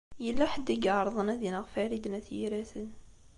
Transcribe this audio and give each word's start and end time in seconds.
Yella 0.25 0.45
ḥedd 0.53 0.67
i 0.75 0.77
iɛeṛḍen 0.87 1.31
ad 1.33 1.41
ineɣ 1.47 1.65
Farid 1.73 2.05
n 2.07 2.17
At 2.19 2.27
Yiraten. 2.37 2.89